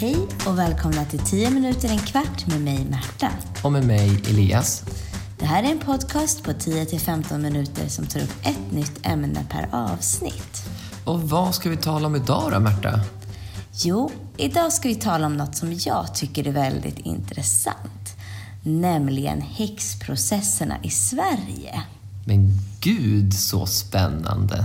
Hej 0.00 0.16
och 0.46 0.58
välkomna 0.58 1.04
till 1.04 1.18
10 1.18 1.50
minuter 1.50 1.88
en 1.88 1.98
kvart 1.98 2.46
med 2.46 2.60
mig 2.60 2.84
Märta. 2.84 3.30
Och 3.62 3.72
med 3.72 3.86
mig 3.86 4.22
Elias. 4.30 4.82
Det 5.38 5.46
här 5.46 5.62
är 5.62 5.68
en 5.68 5.78
podcast 5.78 6.44
på 6.44 6.50
10-15 6.50 7.38
minuter 7.38 7.88
som 7.88 8.06
tar 8.06 8.20
upp 8.20 8.34
ett 8.42 8.72
nytt 8.72 9.06
ämne 9.06 9.44
per 9.50 9.68
avsnitt. 9.72 10.62
Och 11.04 11.22
vad 11.22 11.54
ska 11.54 11.70
vi 11.70 11.76
tala 11.76 12.06
om 12.06 12.16
idag 12.16 12.52
då, 12.52 12.60
Märta? 12.60 13.00
Jo, 13.72 14.10
idag 14.36 14.72
ska 14.72 14.88
vi 14.88 14.94
tala 14.94 15.26
om 15.26 15.36
något 15.36 15.56
som 15.56 15.72
jag 15.72 16.14
tycker 16.14 16.48
är 16.48 16.52
väldigt 16.52 16.98
intressant. 16.98 18.16
Nämligen 18.62 19.40
häxprocesserna 19.40 20.76
i 20.82 20.90
Sverige. 20.90 21.82
Men 22.24 22.58
gud 22.80 23.34
så 23.34 23.66
spännande. 23.66 24.64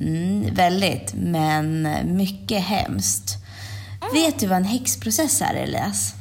Mm, 0.00 0.54
väldigt, 0.54 1.14
men 1.14 1.88
mycket 2.16 2.62
hemskt. 2.62 3.43
Vet 4.12 4.40
du 4.40 4.46
vad 4.46 4.56
en 4.56 4.64
häxprocess 4.64 5.40
är, 5.40 5.54
Elias? 5.54 6.14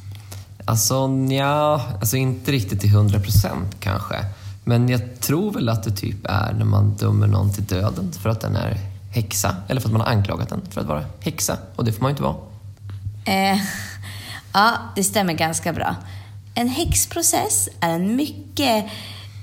Alltså, 0.65 1.09
ja, 1.29 1.81
alltså 1.99 2.17
inte 2.17 2.51
riktigt 2.51 2.81
till 2.81 2.89
hundra 2.89 3.19
procent 3.19 3.75
kanske. 3.79 4.15
Men 4.63 4.89
jag 4.89 5.19
tror 5.19 5.51
väl 5.51 5.69
att 5.69 5.83
det 5.83 5.91
typ 5.91 6.25
är 6.25 6.53
när 6.53 6.65
man 6.65 6.95
dömer 6.95 7.27
någon 7.27 7.53
till 7.53 7.65
döden 7.65 8.11
för 8.11 8.29
att 8.29 8.41
den 8.41 8.55
är 8.55 8.77
häxa. 9.11 9.55
Eller 9.67 9.81
för 9.81 9.87
att 9.89 9.93
man 9.93 10.01
har 10.01 10.07
anklagat 10.07 10.49
den 10.49 10.61
för 10.71 10.81
att 10.81 10.87
vara 10.87 11.05
häxa. 11.19 11.57
Och 11.75 11.85
det 11.85 11.91
får 11.91 12.01
man 12.01 12.09
ju 12.09 12.11
inte 12.11 12.23
vara. 12.23 12.35
Eh, 13.25 13.59
ja, 14.53 14.77
det 14.95 15.03
stämmer 15.03 15.33
ganska 15.33 15.73
bra. 15.73 15.95
En 16.55 16.67
häxprocess 16.67 17.69
är 17.79 17.89
en 17.89 18.15
mycket 18.15 18.85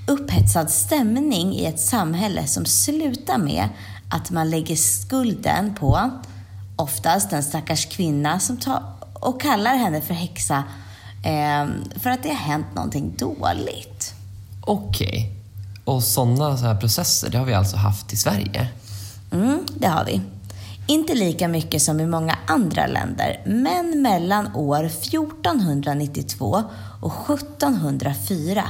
upphetsad 0.07 0.71
stämning 0.71 1.53
i 1.53 1.65
ett 1.65 1.79
samhälle 1.79 2.47
som 2.47 2.65
slutar 2.65 3.37
med 3.37 3.69
att 4.09 4.31
man 4.31 4.49
lägger 4.49 4.75
skulden 4.75 5.75
på 5.75 6.11
oftast 6.81 7.33
en 7.33 7.43
stackars 7.43 7.85
kvinna 7.85 8.39
som 8.39 8.57
tar 8.57 8.83
och 9.13 9.41
kallar 9.41 9.75
henne 9.75 10.01
för 10.01 10.13
häxa 10.13 10.63
eh, 11.23 11.67
för 11.99 12.09
att 12.09 12.23
det 12.23 12.29
har 12.29 12.35
hänt 12.35 12.75
någonting 12.75 13.13
dåligt. 13.17 14.13
Okej. 14.61 15.31
Och 15.85 16.03
sådana 16.03 16.57
så 16.57 16.65
här 16.65 16.75
processer, 16.75 17.29
det 17.29 17.37
har 17.37 17.45
vi 17.45 17.53
alltså 17.53 17.77
haft 17.77 18.13
i 18.13 18.17
Sverige? 18.17 18.67
Mm, 19.31 19.59
det 19.77 19.87
har 19.87 20.05
vi. 20.05 20.21
Inte 20.87 21.13
lika 21.13 21.47
mycket 21.47 21.81
som 21.81 21.99
i 21.99 22.05
många 22.05 22.37
andra 22.47 22.87
länder, 22.87 23.41
men 23.45 24.01
mellan 24.01 24.55
år 24.55 24.85
1492 24.85 26.63
och 27.01 27.13
1704 27.29 28.63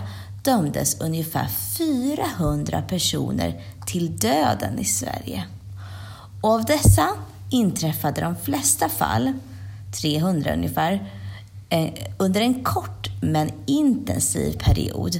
dömdes 0.43 1.01
ungefär 1.01 1.47
400 1.77 2.81
personer 2.81 3.63
till 3.85 4.17
döden 4.17 4.79
i 4.79 4.85
Sverige. 4.85 5.43
Och 6.41 6.49
av 6.51 6.65
dessa 6.65 7.07
inträffade 7.51 8.21
de 8.21 8.35
flesta 8.35 8.89
fall, 8.89 9.33
300 10.01 10.53
ungefär, 10.53 11.11
eh, 11.69 11.89
under 12.17 12.41
en 12.41 12.63
kort 12.63 13.07
men 13.21 13.51
intensiv 13.65 14.57
period. 14.57 15.19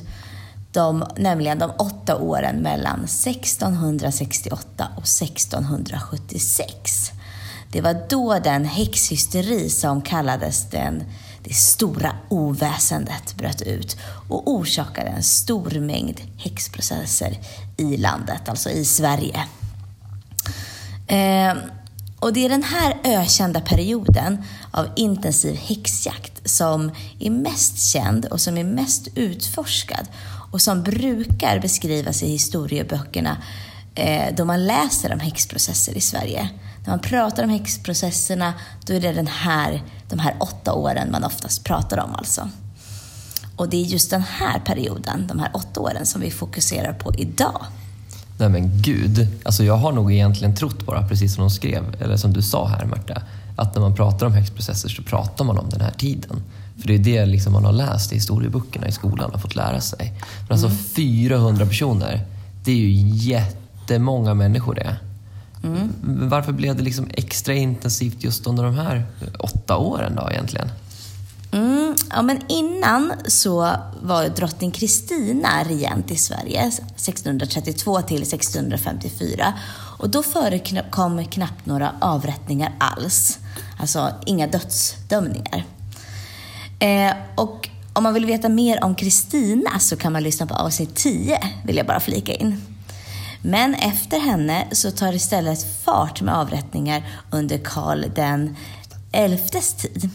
De, 0.71 1.05
nämligen 1.17 1.59
de 1.59 1.71
åtta 1.79 2.17
åren 2.17 2.55
mellan 2.55 3.03
1668 3.03 4.87
och 4.95 5.03
1676. 5.03 7.11
Det 7.71 7.81
var 7.81 8.05
då 8.09 8.39
den 8.39 8.65
häxhysteri 8.65 9.69
som 9.69 10.01
kallades 10.01 10.69
den, 10.69 11.03
det 11.43 11.53
stora 11.53 12.15
oväsendet 12.29 13.35
bröt 13.37 13.61
ut 13.61 13.97
och 14.29 14.51
orsakade 14.51 15.09
en 15.09 15.23
stor 15.23 15.79
mängd 15.79 16.21
häxprocesser 16.37 17.39
i 17.77 17.97
landet, 17.97 18.49
alltså 18.49 18.69
i 18.69 18.85
Sverige. 18.85 19.45
Eh, 21.07 21.53
och 22.21 22.33
det 22.33 22.45
är 22.45 22.49
den 22.49 22.63
här 22.63 22.97
ökända 23.03 23.61
perioden 23.61 24.43
av 24.71 24.87
intensiv 24.95 25.55
häxjakt 25.55 26.49
som 26.49 26.91
är 27.19 27.29
mest 27.29 27.91
känd 27.91 28.25
och 28.25 28.41
som 28.41 28.57
är 28.57 28.63
mest 28.63 29.07
utforskad 29.15 30.07
och 30.51 30.61
som 30.61 30.83
brukar 30.83 31.59
beskrivas 31.59 32.23
i 32.23 32.27
historieböckerna 32.27 33.37
eh, 33.95 34.35
då 34.35 34.45
man 34.45 34.65
läser 34.65 35.13
om 35.13 35.19
häxprocesser 35.19 35.97
i 35.97 36.01
Sverige. 36.01 36.49
När 36.83 36.89
man 36.89 36.99
pratar 36.99 37.43
om 37.43 37.49
häxprocesserna, 37.49 38.53
då 38.85 38.93
är 38.93 39.01
det 39.01 39.13
den 39.13 39.27
här, 39.27 39.83
de 40.09 40.19
här 40.19 40.35
åtta 40.39 40.73
åren 40.73 41.11
man 41.11 41.23
oftast 41.23 41.63
pratar 41.63 41.99
om 41.99 42.15
alltså. 42.15 42.49
Och 43.55 43.69
det 43.69 43.77
är 43.77 43.85
just 43.85 44.09
den 44.09 44.23
här 44.23 44.59
perioden, 44.59 45.27
de 45.27 45.39
här 45.39 45.51
åtta 45.53 45.79
åren, 45.79 46.05
som 46.05 46.21
vi 46.21 46.31
fokuserar 46.31 46.93
på 46.93 47.13
idag. 47.15 47.65
Nej 48.41 48.49
men 48.49 48.81
gud, 48.81 49.27
alltså 49.43 49.63
jag 49.63 49.77
har 49.77 49.91
nog 49.91 50.13
egentligen 50.13 50.55
trott 50.55 50.85
bara, 50.85 51.07
precis 51.07 51.35
som 51.35 51.41
de 51.41 51.49
skrev, 51.49 51.95
eller 51.99 52.17
som 52.17 52.33
du 52.33 52.41
sa 52.41 52.67
här 52.67 52.85
Märta, 52.85 53.21
att 53.55 53.75
när 53.75 53.81
man 53.81 53.95
pratar 53.95 54.25
om 54.25 54.33
häxprocesser 54.33 54.89
så 54.89 55.03
pratar 55.03 55.45
man 55.45 55.57
om 55.57 55.69
den 55.69 55.81
här 55.81 55.91
tiden. 55.91 56.43
För 56.79 56.87
det 56.87 56.93
är 56.93 56.99
det 56.99 57.25
liksom 57.25 57.53
man 57.53 57.65
har 57.65 57.71
läst 57.71 58.11
i 58.11 58.15
historieböckerna 58.15 58.87
i 58.87 58.91
skolan 58.91 59.31
och 59.31 59.41
fått 59.41 59.55
lära 59.55 59.81
sig. 59.81 60.13
Men 60.41 60.51
alltså 60.51 60.67
mm. 60.67 60.77
400 60.77 61.65
personer, 61.65 62.25
det 62.63 62.71
är 62.71 62.75
ju 62.75 62.91
jättemånga 63.15 64.33
människor 64.33 64.75
det. 64.75 64.95
Mm. 65.63 65.89
Varför 66.29 66.51
blev 66.51 66.75
det 66.75 66.83
liksom 66.83 67.07
extra 67.13 67.53
intensivt 67.53 68.23
just 68.23 68.47
under 68.47 68.63
de 68.63 68.75
här 68.75 69.05
åtta 69.39 69.77
åren 69.77 70.15
då 70.15 70.29
egentligen? 70.31 70.69
Mm, 71.51 71.95
ja, 72.09 72.21
men 72.21 72.41
innan 72.47 73.13
så 73.27 73.75
var 74.01 74.29
drottning 74.29 74.71
Kristina 74.71 75.63
regent 75.63 76.11
i 76.11 76.15
Sverige 76.15 76.61
1632 76.61 78.01
till 78.01 78.21
1654. 78.21 79.53
Och 79.97 80.09
då 80.09 80.23
förekom 80.23 81.25
knappt 81.25 81.65
några 81.65 81.95
avrättningar 82.01 82.73
alls. 82.79 83.39
Alltså 83.79 84.13
inga 84.25 84.47
dödsdömningar. 84.47 85.65
Eh, 86.79 87.13
och 87.35 87.69
om 87.93 88.03
man 88.03 88.13
vill 88.13 88.25
veta 88.25 88.49
mer 88.49 88.83
om 88.83 88.95
Kristina 88.95 89.79
så 89.79 89.95
kan 89.95 90.13
man 90.13 90.23
lyssna 90.23 90.47
på 90.47 90.53
avsnitt 90.53 90.95
10, 90.95 91.39
vill 91.65 91.77
jag 91.77 91.87
bara 91.87 91.99
flika 91.99 92.33
in. 92.33 92.61
Men 93.41 93.75
efter 93.75 94.19
henne 94.19 94.67
så 94.71 94.91
tar 94.91 95.07
det 95.07 95.15
istället 95.15 95.83
fart 95.83 96.21
med 96.21 96.37
avrättningar 96.37 97.03
under 97.31 97.57
Karl 97.57 98.05
den 98.15 98.55
elftes 99.11 99.73
tid. 99.73 100.09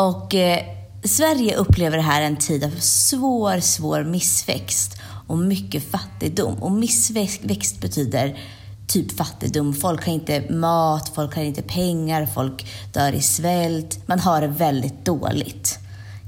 Och 0.00 0.34
eh, 0.34 0.64
Sverige 1.04 1.56
upplever 1.56 1.98
här 1.98 2.22
en 2.22 2.36
tid 2.36 2.64
av 2.64 2.70
svår, 2.80 3.60
svår 3.60 4.04
missväxt 4.04 5.00
och 5.26 5.38
mycket 5.38 5.90
fattigdom. 5.90 6.54
Och 6.54 6.72
missväxt 6.72 7.80
betyder 7.80 8.38
typ 8.86 9.16
fattigdom. 9.16 9.74
Folk 9.74 10.06
har 10.06 10.12
inte 10.12 10.52
mat, 10.52 11.12
folk 11.14 11.36
har 11.36 11.42
inte 11.42 11.62
pengar, 11.62 12.26
folk 12.26 12.66
dör 12.92 13.12
i 13.12 13.22
svält. 13.22 14.08
Man 14.08 14.20
har 14.20 14.40
det 14.40 14.46
väldigt 14.46 15.04
dåligt, 15.04 15.78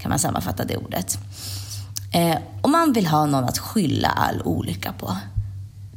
kan 0.00 0.08
man 0.08 0.18
sammanfatta 0.18 0.64
det 0.64 0.76
ordet. 0.76 1.18
Eh, 2.12 2.36
och 2.62 2.70
man 2.70 2.92
vill 2.92 3.06
ha 3.06 3.26
någon 3.26 3.44
att 3.44 3.58
skylla 3.58 4.08
all 4.08 4.42
olycka 4.44 4.92
på. 4.92 5.16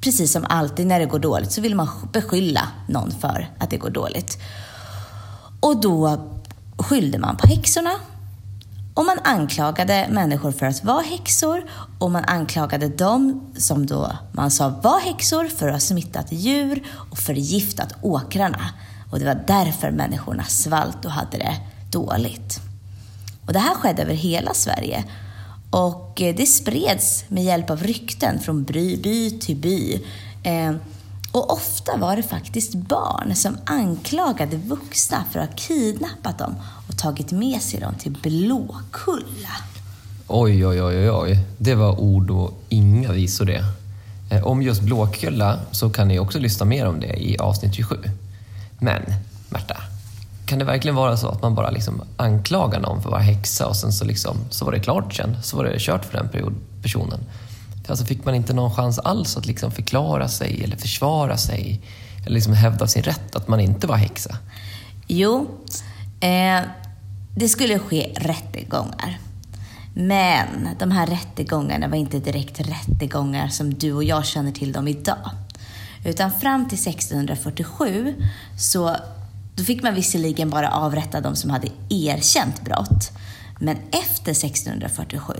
Precis 0.01 0.31
som 0.31 0.45
alltid 0.49 0.87
när 0.87 0.99
det 0.99 1.05
går 1.05 1.19
dåligt 1.19 1.51
så 1.51 1.61
vill 1.61 1.75
man 1.75 1.87
beskylla 2.13 2.67
någon 2.87 3.11
för 3.11 3.49
att 3.57 3.69
det 3.69 3.77
går 3.77 3.89
dåligt. 3.89 4.37
Och 5.59 5.81
då 5.81 6.31
skyllde 6.85 7.17
man 7.17 7.37
på 7.37 7.47
häxorna. 7.47 7.91
Och 8.93 9.05
man 9.05 9.19
anklagade 9.23 10.07
människor 10.09 10.51
för 10.51 10.65
att 10.65 10.83
vara 10.83 11.01
häxor 11.01 11.63
och 11.99 12.11
man 12.11 12.23
anklagade 12.25 12.87
dem 12.87 13.41
som 13.57 13.85
då 13.85 14.17
man 14.31 14.51
sa 14.51 14.69
var 14.69 14.99
häxor 14.99 15.47
för 15.47 15.67
att 15.67 15.73
ha 15.73 15.79
smittat 15.79 16.31
djur 16.31 16.83
och 17.11 17.17
förgiftat 17.17 17.93
åkrarna. 18.01 18.69
Och 19.11 19.19
det 19.19 19.25
var 19.25 19.43
därför 19.47 19.91
människorna 19.91 20.43
svalt 20.43 21.05
och 21.05 21.11
hade 21.11 21.37
det 21.37 21.55
dåligt. 21.91 22.59
Och 23.47 23.53
det 23.53 23.59
här 23.59 23.75
skedde 23.75 24.01
över 24.01 24.13
hela 24.13 24.53
Sverige. 24.53 25.03
Och 25.69 26.21
eh, 26.21 26.35
det 26.35 26.45
spreds 26.45 27.25
med 27.27 27.43
hjälp 27.43 27.69
av 27.69 27.83
rykten 27.83 28.39
från 28.39 28.63
by 28.63 29.39
till 29.39 29.55
by. 29.55 30.01
Eh, 30.43 30.75
och 31.35 31.53
ofta 31.53 31.97
var 31.97 32.15
det 32.15 32.23
faktiskt 32.23 32.75
barn 32.75 33.35
som 33.35 33.57
anklagade 33.65 34.57
vuxna 34.57 35.23
för 35.31 35.39
att 35.39 35.49
ha 35.49 35.55
kidnappat 35.55 36.37
dem 36.37 36.55
och 36.89 36.97
tagit 36.97 37.31
med 37.31 37.61
sig 37.61 37.79
dem 37.79 37.93
till 37.99 38.11
Blåkulla. 38.11 39.55
Oj, 40.27 40.67
oj, 40.67 40.81
oj, 40.83 41.11
oj. 41.11 41.39
Det 41.57 41.75
var 41.75 41.99
ord 41.99 42.29
och 42.29 42.63
inga 42.69 43.11
visor 43.11 43.45
det. 43.45 43.63
Eh, 44.31 44.47
om 44.47 44.61
just 44.61 44.81
Blåkulla 44.81 45.59
så 45.71 45.89
kan 45.89 46.07
ni 46.07 46.19
också 46.19 46.39
lyssna 46.39 46.65
mer 46.65 46.87
om 46.87 46.99
det 46.99 47.13
i 47.23 47.37
avsnitt 47.37 47.75
27. 47.75 47.95
Men, 48.79 49.01
Märta, 49.49 49.77
kan 50.45 50.59
det 50.59 50.65
verkligen 50.65 50.95
vara 50.95 51.17
så 51.17 51.27
att 51.27 51.41
man 51.41 51.55
bara 51.55 51.69
liksom 51.69 52.01
anklagar 52.17 52.79
någon 52.79 53.01
för 53.01 53.09
att 53.09 53.11
vara 53.11 53.21
häxa 53.21 53.67
och 53.67 53.75
sen 53.75 53.91
så, 53.91 54.05
liksom, 54.05 54.37
så 54.49 54.65
var 54.65 54.71
det 54.71 54.79
klart 54.79 55.13
sen, 55.13 55.37
så 55.43 55.57
var 55.57 55.63
det 55.63 55.79
kört 55.79 56.05
för 56.05 56.17
den 56.17 56.53
personen? 56.81 57.19
Alltså 57.89 58.05
fick 58.05 58.25
man 58.25 58.35
inte 58.35 58.53
någon 58.53 58.75
chans 58.75 58.99
alls 58.99 59.37
att 59.37 59.45
liksom 59.45 59.71
förklara 59.71 60.27
sig 60.27 60.63
eller 60.63 60.77
försvara 60.77 61.37
sig 61.37 61.81
eller 62.21 62.35
liksom 62.35 62.53
hävda 62.53 62.87
sin 62.87 63.03
rätt 63.03 63.35
att 63.35 63.47
man 63.47 63.59
inte 63.59 63.87
var 63.87 63.95
häxa? 63.95 64.37
Jo, 65.07 65.47
eh, 66.19 66.61
det 67.35 67.49
skulle 67.49 67.79
ske 67.79 68.13
rättegångar. 68.15 69.19
Men 69.93 70.69
de 70.79 70.91
här 70.91 71.07
rättegångarna 71.07 71.87
var 71.87 71.97
inte 71.97 72.19
direkt 72.19 72.59
rättegångar 72.59 73.47
som 73.47 73.73
du 73.73 73.93
och 73.93 74.03
jag 74.03 74.25
känner 74.25 74.51
till 74.51 74.71
dem 74.71 74.87
idag. 74.87 75.29
Utan 76.05 76.31
fram 76.31 76.69
till 76.69 76.77
1647 76.77 78.15
så 78.57 78.95
Då 79.55 79.63
fick 79.63 79.83
man 79.83 79.95
visserligen 79.95 80.49
bara 80.49 80.69
avrätta 80.69 81.21
de 81.21 81.35
som 81.35 81.49
hade 81.49 81.67
erkänt 81.89 82.61
brott. 82.61 83.11
Men 83.59 83.77
efter 83.91 84.31
1647, 84.31 85.33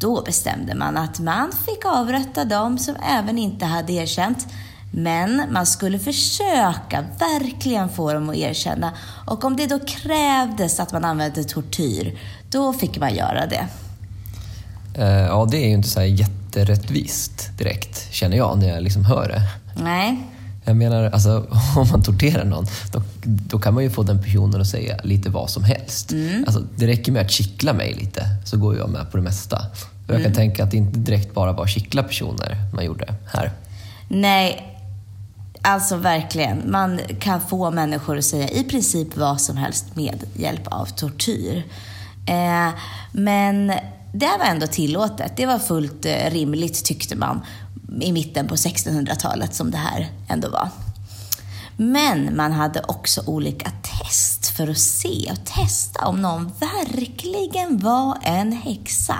då 0.00 0.22
bestämde 0.22 0.74
man 0.74 0.96
att 0.96 1.18
man 1.18 1.52
fick 1.52 1.84
avrätta 1.84 2.44
de 2.44 2.78
som 2.78 2.96
även 2.96 3.38
inte 3.38 3.64
hade 3.64 3.92
erkänt. 3.92 4.46
Men 4.90 5.42
man 5.52 5.66
skulle 5.66 5.98
försöka 5.98 7.04
verkligen 7.18 7.88
få 7.88 8.12
dem 8.12 8.30
att 8.30 8.36
erkänna. 8.36 8.92
Och 9.26 9.44
om 9.44 9.56
det 9.56 9.66
då 9.66 9.78
krävdes 9.78 10.80
att 10.80 10.92
man 10.92 11.04
använde 11.04 11.44
tortyr, 11.44 12.18
då 12.50 12.72
fick 12.72 12.98
man 12.98 13.14
göra 13.14 13.46
det. 13.46 13.66
Eh, 14.94 15.08
ja, 15.08 15.46
det 15.50 15.56
är 15.56 15.66
ju 15.66 15.74
inte 15.74 15.88
så 15.88 16.02
jätterättvist 16.02 17.58
direkt, 17.58 18.12
känner 18.12 18.36
jag 18.36 18.58
när 18.58 18.68
jag 18.68 18.82
liksom 18.82 19.04
hör 19.04 19.28
det. 19.28 19.42
Nej. 19.82 20.22
Jag 20.68 20.76
menar, 20.76 21.10
alltså, 21.10 21.46
om 21.76 21.88
man 21.92 22.02
torterar 22.02 22.44
någon, 22.44 22.66
då, 22.92 23.02
då 23.24 23.58
kan 23.58 23.74
man 23.74 23.82
ju 23.82 23.90
få 23.90 24.02
den 24.02 24.22
personen 24.22 24.60
att 24.60 24.66
säga 24.66 24.96
lite 25.02 25.30
vad 25.30 25.50
som 25.50 25.64
helst. 25.64 26.12
Alltså, 26.46 26.62
det 26.76 26.86
räcker 26.86 27.12
med 27.12 27.22
att 27.22 27.30
kittla 27.30 27.72
mig 27.72 27.94
lite, 27.94 28.22
så 28.44 28.56
går 28.56 28.76
jag 28.76 28.90
med 28.90 29.10
på 29.10 29.16
det 29.16 29.22
mesta. 29.22 29.66
Och 30.08 30.14
jag 30.14 30.22
kan 30.22 30.32
tänka 30.32 30.64
att 30.64 30.70
det 30.70 30.76
inte 30.76 30.98
direkt 30.98 31.34
bara 31.34 31.52
var 31.52 31.66
kittla 31.66 32.02
personer 32.02 32.56
man 32.74 32.84
gjorde 32.84 33.14
här. 33.32 33.52
Nej, 34.08 34.76
alltså 35.62 35.96
verkligen. 35.96 36.70
Man 36.70 37.00
kan 37.20 37.40
få 37.40 37.70
människor 37.70 38.18
att 38.18 38.24
säga 38.24 38.48
i 38.48 38.64
princip 38.64 39.16
vad 39.16 39.40
som 39.40 39.56
helst 39.56 39.96
med 39.96 40.24
hjälp 40.34 40.66
av 40.66 40.86
tortyr. 40.86 41.64
Eh, 42.26 42.70
men 43.12 43.72
det 44.12 44.30
var 44.38 44.46
ändå 44.46 44.66
tillåtet. 44.66 45.32
Det 45.36 45.46
var 45.46 45.58
fullt 45.58 46.06
eh, 46.06 46.30
rimligt 46.30 46.84
tyckte 46.84 47.16
man 47.16 47.40
i 48.00 48.12
mitten 48.12 48.48
på 48.48 48.54
1600-talet 48.54 49.54
som 49.54 49.70
det 49.70 49.76
här 49.76 50.08
ändå 50.28 50.48
var. 50.48 50.68
Men 51.76 52.36
man 52.36 52.52
hade 52.52 52.80
också 52.80 53.22
olika 53.26 53.70
test 53.70 54.46
för 54.46 54.68
att 54.68 54.78
se 54.78 55.30
och 55.30 55.44
testa 55.44 56.06
om 56.06 56.22
någon 56.22 56.52
verkligen 56.60 57.78
var 57.78 58.18
en 58.22 58.52
häxa. 58.52 59.16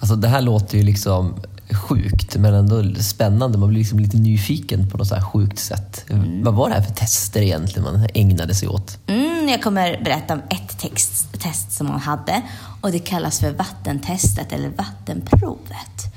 Alltså, 0.00 0.16
det 0.16 0.28
här 0.28 0.40
låter 0.40 0.78
ju 0.78 0.84
liksom 0.84 1.34
sjukt, 1.72 2.36
men 2.36 2.54
ändå 2.54 2.94
spännande. 3.00 3.58
Man 3.58 3.68
blir 3.68 3.78
liksom 3.78 3.98
lite 3.98 4.16
nyfiken 4.16 4.90
på 4.90 4.98
något 4.98 5.08
så 5.08 5.14
här 5.14 5.22
sjukt 5.22 5.58
sätt. 5.58 6.04
Vad 6.42 6.54
var 6.54 6.68
det 6.68 6.74
här 6.74 6.82
för 6.82 6.94
tester 6.94 7.42
egentligen 7.42 7.84
man 7.84 8.08
ägnade 8.14 8.54
sig 8.54 8.68
åt? 8.68 8.98
Mm, 9.06 9.48
jag 9.48 9.62
kommer 9.62 10.04
berätta 10.04 10.34
om 10.34 10.40
ett 10.50 10.78
text, 10.78 11.40
test 11.40 11.72
som 11.72 11.86
hon 11.86 12.00
hade 12.00 12.42
och 12.80 12.92
det 12.92 12.98
kallas 12.98 13.40
för 13.40 13.52
vattentestet 13.52 14.52
eller 14.52 14.68
vattenprovet. 14.68 16.09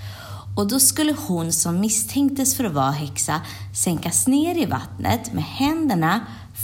Och 0.56 0.68
då 0.68 0.80
skulle 0.80 1.16
hon 1.28 1.52
som 1.54 1.80
misstänktes 1.80 2.58
för 2.58 2.64
att 2.64 2.74
vara 2.74 2.92
häxa 2.92 3.42
sänkas 3.74 4.28
ner 4.28 4.64
i 4.64 4.66
vattnet 4.66 5.34
med 5.34 5.44
händerna 5.44 6.20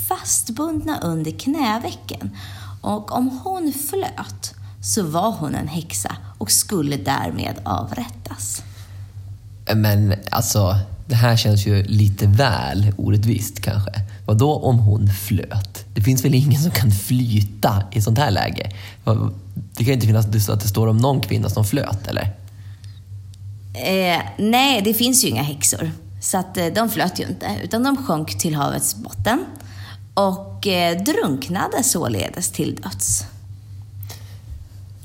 fastbundna 0.07 0.99
under 0.99 1.31
knävecken. 1.31 2.31
Och 2.81 3.11
om 3.11 3.39
hon 3.43 3.73
flöt 3.89 4.53
så 4.81 5.03
var 5.03 5.31
hon 5.31 5.55
en 5.55 5.67
häxa 5.67 6.15
och 6.37 6.51
skulle 6.51 6.97
därmed 6.97 7.55
avrättas. 7.63 8.61
Men 9.75 10.13
alltså, 10.31 10.75
det 11.07 11.15
här 11.15 11.37
känns 11.37 11.67
ju 11.67 11.83
lite 11.83 12.27
väl 12.27 12.93
orättvist 12.97 13.61
kanske. 13.61 13.91
Vad 14.25 14.37
då 14.37 14.55
om 14.55 14.79
hon 14.79 15.09
flöt? 15.09 15.85
Det 15.93 16.01
finns 16.01 16.25
väl 16.25 16.35
ingen 16.35 16.61
som 16.61 16.71
kan 16.71 16.91
flyta 16.91 17.83
i 17.91 18.01
sånt 18.01 18.17
här 18.17 18.31
läge? 18.31 18.71
Det 19.53 19.83
kan 19.83 19.85
ju 19.85 19.93
inte 19.93 20.07
finnas 20.07 20.49
att 20.49 20.61
det 20.61 20.67
står 20.67 20.87
om 20.87 20.97
någon 20.97 21.21
kvinna 21.21 21.49
som 21.49 21.65
flöt, 21.65 22.07
eller? 22.07 22.38
Eh, 23.83 24.21
nej, 24.37 24.81
det 24.81 24.93
finns 24.93 25.23
ju 25.23 25.27
inga 25.27 25.43
häxor. 25.43 25.91
Så 26.21 26.37
att, 26.37 26.57
eh, 26.57 26.65
de 26.65 26.89
flöt 26.89 27.19
ju 27.19 27.23
inte, 27.23 27.55
utan 27.63 27.83
de 27.83 28.05
sjönk 28.05 28.39
till 28.39 28.55
havets 28.55 28.95
botten 28.95 29.45
och 30.13 30.67
eh, 30.67 31.03
drunknade 31.03 31.83
således 31.83 32.51
till 32.51 32.75
döds. 32.75 33.23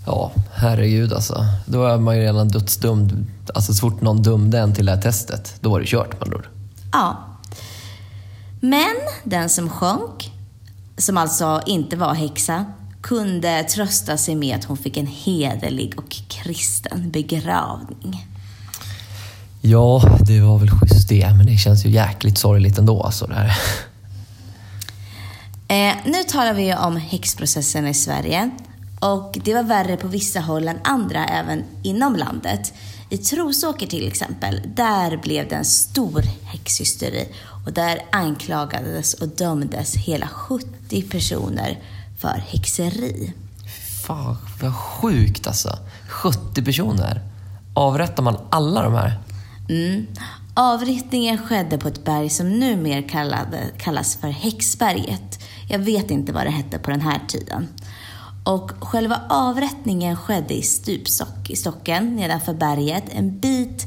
Ja, 0.07 0.33
herregud 0.55 1.13
alltså. 1.13 1.47
Då 1.67 1.87
är 1.87 1.99
man 1.99 2.17
ju 2.17 2.23
redan 2.23 2.49
dödsdömd. 2.49 3.27
Alltså 3.55 3.75
så 3.75 3.81
fort 3.81 4.01
någon 4.01 4.23
dömde 4.23 4.59
en 4.59 4.75
till 4.75 4.87
det 4.87 4.93
här 4.93 5.03
testet, 5.03 5.55
då 5.61 5.71
var 5.71 5.81
det 5.81 5.87
kört 5.87 6.13
med 6.13 6.23
andra. 6.23 6.49
Ja. 6.93 7.17
Men 8.61 8.95
den 9.25 9.49
som 9.49 9.71
sjönk, 9.71 10.33
som 10.97 11.17
alltså 11.17 11.63
inte 11.67 11.97
var 11.97 12.15
häxa, 12.15 12.65
kunde 13.03 13.65
trösta 13.65 14.17
sig 14.17 14.35
med 14.35 14.57
att 14.57 14.65
hon 14.65 14.77
fick 14.77 14.97
en 14.97 15.07
hederlig 15.07 15.99
och 15.99 16.11
kristen 16.29 17.11
begravning. 17.11 18.27
Ja, 19.67 20.03
det 20.27 20.41
var 20.41 20.59
väl 20.59 20.71
schysst 20.71 21.09
det, 21.09 21.35
men 21.37 21.47
det 21.47 21.57
känns 21.57 21.87
ju 21.87 21.91
jäkligt 21.91 22.39
sorgligt 22.39 22.79
ändå 22.79 23.03
alltså 23.03 23.27
det 23.27 23.35
här. 23.35 23.59
Eh, 25.69 25.97
nu 26.05 26.25
talar 26.29 26.55
vi 26.55 26.67
ju 26.67 26.77
om 26.77 26.97
häxprocessen 26.97 27.87
i 27.87 27.95
Sverige. 27.95 28.51
Och 29.01 29.39
det 29.45 29.55
var 29.55 29.63
värre 29.63 29.97
på 29.97 30.09
vissa 30.09 30.41
håll 30.41 30.69
än 30.69 30.79
andra 30.85 31.27
även 31.27 31.65
inom 31.83 32.17
landet. 32.17 32.73
I 33.11 33.19
Trosåker 33.19 33.87
till 33.87 34.09
exempel, 34.09 34.61
där 34.77 35.17
blev 35.17 35.49
det 35.49 35.55
en 35.55 35.65
stor 35.65 36.23
häxhysteri. 36.45 37.29
Och 37.67 37.73
där 37.73 37.99
anklagades 38.13 39.15
och 39.15 39.29
dömdes 39.29 39.97
hela 39.97 40.29
70 40.29 41.03
personer 41.03 41.79
för 42.19 42.43
häxeri. 42.49 43.33
Fan, 44.07 44.37
vad 44.61 44.75
sjukt 44.75 45.47
alltså. 45.47 45.79
70 46.09 46.65
personer. 46.65 47.23
Avrättar 47.75 48.23
man 48.23 48.37
alla 48.51 48.83
de 48.83 48.95
här? 48.95 49.21
Mm. 49.69 50.07
Avrättningen 50.55 51.39
skedde 51.39 51.79
på 51.79 51.89
ett 51.89 52.05
berg 52.05 52.31
som 52.31 52.59
numera 52.59 53.03
kallade, 53.03 53.59
kallas 53.79 54.17
för 54.17 54.29
Häxberget. 54.29 55.43
Jag 55.69 55.79
vet 55.79 56.11
inte 56.11 56.33
vad 56.33 56.47
det 56.47 56.51
hette 56.51 56.79
på 56.79 56.91
den 56.91 57.01
här 57.01 57.21
tiden. 57.29 57.69
Och 58.45 58.71
själva 58.81 59.21
avrättningen 59.29 60.17
skedde 60.17 60.55
i 60.55 60.63
stupstock 60.63 61.51
i 61.51 61.57
stocken 61.57 62.17
nedanför 62.17 62.55
berget. 62.55 63.05
En 63.09 63.39
bit, 63.41 63.87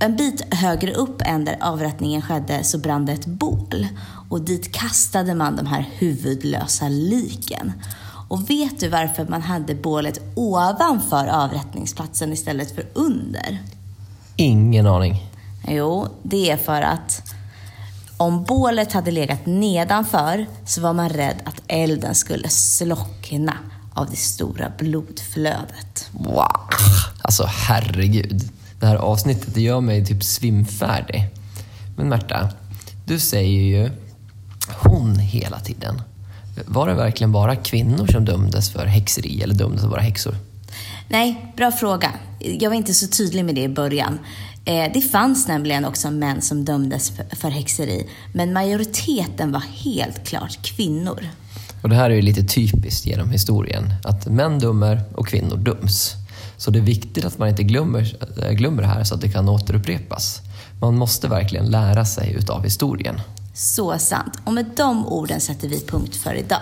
en 0.00 0.16
bit 0.16 0.54
högre 0.54 0.92
upp 0.92 1.22
än 1.22 1.44
där 1.44 1.56
avrättningen 1.60 2.22
skedde 2.22 2.64
så 2.64 2.78
brann 2.78 3.06
det 3.06 3.12
ett 3.12 3.26
bål. 3.26 3.86
Och 4.30 4.40
dit 4.40 4.72
kastade 4.72 5.34
man 5.34 5.56
de 5.56 5.66
här 5.66 5.88
huvudlösa 5.98 6.88
liken. 6.88 7.72
Och 8.28 8.50
vet 8.50 8.80
du 8.80 8.88
varför 8.88 9.26
man 9.26 9.42
hade 9.42 9.74
bålet 9.74 10.20
ovanför 10.34 11.26
avrättningsplatsen 11.26 12.32
istället 12.32 12.74
för 12.74 12.84
under? 12.94 13.58
Ingen 14.40 14.86
aning. 14.86 15.26
Jo, 15.68 16.08
det 16.22 16.50
är 16.50 16.56
för 16.56 16.82
att 16.82 17.22
om 18.16 18.44
bålet 18.44 18.92
hade 18.92 19.10
legat 19.10 19.46
nedanför 19.46 20.46
så 20.66 20.80
var 20.80 20.92
man 20.92 21.08
rädd 21.08 21.36
att 21.44 21.62
elden 21.68 22.14
skulle 22.14 22.48
slockna 22.48 23.54
av 23.94 24.10
det 24.10 24.16
stora 24.16 24.72
blodflödet. 24.78 26.10
Wow. 26.12 26.60
Alltså 27.22 27.44
herregud. 27.46 28.48
Det 28.80 28.86
här 28.86 28.96
avsnittet 28.96 29.54
det 29.54 29.60
gör 29.60 29.80
mig 29.80 30.06
typ 30.06 30.24
svimfärdig. 30.24 31.28
Men 31.96 32.08
Märta, 32.08 32.48
du 33.04 33.18
säger 33.18 33.62
ju 33.62 33.90
hon 34.82 35.18
hela 35.18 35.60
tiden. 35.60 36.02
Var 36.66 36.88
det 36.88 36.94
verkligen 36.94 37.32
bara 37.32 37.56
kvinnor 37.56 38.06
som 38.06 38.24
dömdes 38.24 38.70
för 38.70 38.86
häxeri 38.86 39.42
eller 39.42 39.54
dömdes 39.54 39.84
att 39.84 39.90
vara 39.90 40.00
häxor? 40.00 40.34
Nej, 41.08 41.52
bra 41.56 41.72
fråga. 41.72 42.12
Jag 42.38 42.70
var 42.70 42.76
inte 42.76 42.94
så 42.94 43.06
tydlig 43.08 43.44
med 43.44 43.54
det 43.54 43.62
i 43.62 43.68
början. 43.68 44.18
Eh, 44.64 44.92
det 44.94 45.00
fanns 45.00 45.48
nämligen 45.48 45.84
också 45.84 46.10
män 46.10 46.42
som 46.42 46.64
dömdes 46.64 47.12
för- 47.40 47.50
häxeri, 47.50 48.06
men 48.32 48.52
majoriteten 48.52 49.52
var 49.52 49.62
helt 49.84 50.28
klart 50.28 50.62
kvinnor. 50.62 51.20
Och 51.82 51.88
det 51.88 51.94
här 51.96 52.10
är 52.10 52.14
ju 52.14 52.22
lite 52.22 52.42
typiskt 52.44 53.06
genom 53.06 53.30
historien, 53.30 53.94
att 54.04 54.26
män 54.26 54.58
dömer 54.58 55.02
och 55.14 55.26
kvinnor 55.28 55.56
döms. 55.56 56.12
Så 56.56 56.70
det 56.70 56.78
är 56.78 56.82
viktigt 56.82 57.24
att 57.24 57.38
man 57.38 57.48
inte 57.48 57.62
glömmer, 57.62 58.16
eh, 58.42 58.50
glömmer 58.52 58.82
det 58.82 58.88
här 58.88 59.04
så 59.04 59.14
att 59.14 59.20
det 59.20 59.28
kan 59.28 59.48
återupprepas. 59.48 60.40
Man 60.80 60.96
måste 60.98 61.28
verkligen 61.28 61.66
lära 61.66 62.04
sig 62.04 62.32
utav 62.32 62.64
historien. 62.64 63.20
Så 63.58 63.98
sant. 63.98 64.32
Och 64.44 64.52
med 64.52 64.66
de 64.76 65.06
orden 65.06 65.40
sätter 65.40 65.68
vi 65.68 65.80
punkt 65.80 66.16
för 66.16 66.34
idag. 66.34 66.60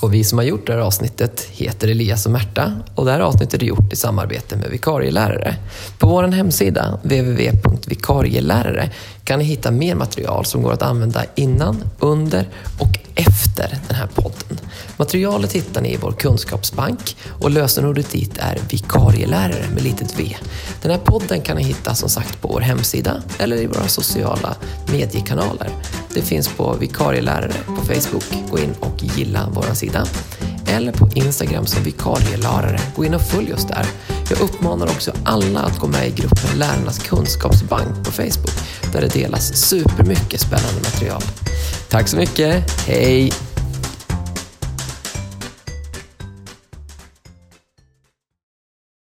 Och 0.00 0.14
vi 0.14 0.24
som 0.24 0.38
har 0.38 0.44
gjort 0.44 0.66
det 0.66 0.72
här 0.72 0.80
avsnittet 0.80 1.40
heter 1.50 1.88
Elias 1.88 2.26
och 2.26 2.32
Märta 2.32 2.72
och 2.94 3.04
det 3.04 3.12
här 3.12 3.20
avsnittet 3.20 3.62
är 3.62 3.66
gjort 3.66 3.92
i 3.92 3.96
samarbete 3.96 4.56
med 4.56 4.70
vikarielärare. 4.70 5.56
På 5.98 6.06
vår 6.06 6.22
hemsida, 6.22 6.98
www.vikarielärare, 7.02 8.90
kan 9.24 9.38
ni 9.38 9.44
hitta 9.44 9.70
mer 9.70 9.94
material 9.94 10.44
som 10.44 10.62
går 10.62 10.72
att 10.72 10.82
använda 10.82 11.24
innan, 11.34 11.84
under 11.98 12.48
och 12.78 12.98
efter 13.14 13.78
den 13.88 13.96
här 13.96 14.06
podden. 14.06 14.58
Materialet 14.96 15.52
hittar 15.52 15.80
ni 15.80 15.92
i 15.92 15.96
vår 15.96 16.12
kunskapsbank 16.12 17.16
och 17.40 17.50
lösenordet 17.50 18.10
dit 18.10 18.38
är 18.38 18.58
vikarielärare 18.70 19.66
med 19.74 19.82
litet 19.82 20.20
v. 20.20 20.36
Den 20.82 20.90
här 20.90 20.98
podden 20.98 21.40
kan 21.40 21.56
ni 21.56 21.62
hitta 21.62 21.94
som 21.94 22.08
sagt 22.08 22.40
på 22.40 22.48
vår 22.48 22.60
hemsida 22.60 23.22
eller 23.38 23.56
i 23.56 23.66
våra 23.66 23.88
sociala 23.88 24.56
mediekanaler. 24.92 25.70
Det 26.14 26.22
finns 26.22 26.48
på 26.48 26.76
vikarielärare 26.80 27.52
på 27.66 27.82
Facebook. 27.84 28.24
Gå 28.50 28.58
in 28.58 28.74
och 28.80 29.02
gilla 29.02 29.48
vår 29.54 29.74
sida. 29.74 30.06
Eller 30.66 30.92
på 30.92 31.08
Instagram 31.14 31.66
som 31.66 31.82
vikarielärare. 31.82 32.80
Gå 32.96 33.04
in 33.04 33.14
och 33.14 33.22
följ 33.22 33.52
oss 33.52 33.66
där. 33.66 33.86
Jag 34.30 34.40
uppmanar 34.40 34.86
också 34.86 35.12
alla 35.24 35.60
att 35.60 35.78
gå 35.78 35.86
med 35.86 36.08
i 36.08 36.10
gruppen 36.10 36.58
Lärarnas 36.58 36.98
kunskapsbank 36.98 38.04
på 38.04 38.12
Facebook 38.12 38.54
där 38.92 39.00
det 39.00 39.08
delas 39.08 39.56
supermycket 39.56 40.40
spännande 40.40 40.80
material. 40.80 41.22
Tack 41.88 42.08
så 42.08 42.16
mycket. 42.16 42.70
Hej! 42.86 43.51